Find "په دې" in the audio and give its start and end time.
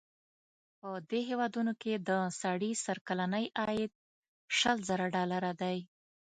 0.79-1.19